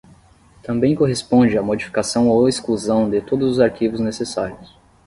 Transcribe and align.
Também 0.63 0.95
corresponde 0.95 1.59
à 1.59 1.61
modificação 1.61 2.27
ou 2.27 2.49
exclusão 2.49 3.07
de 3.07 3.21
todos 3.21 3.51
os 3.51 3.59
arquivos 3.59 3.99
necessários. 3.99 4.75